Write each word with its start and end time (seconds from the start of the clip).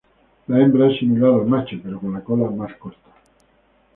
La 0.47 0.57
hembra 0.59 0.87
es 0.89 0.97
similar 0.97 1.29
al 1.31 1.45
macho, 1.45 1.75
pero 1.83 1.99
con 1.99 2.11
la 2.11 2.23
cola 2.23 2.49
más 2.49 2.73
corta. 2.77 3.11